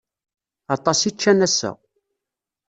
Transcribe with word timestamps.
Aṭas 0.75 0.99
i 1.09 1.11
ččan 1.15 1.45
ass-a. 1.47 1.71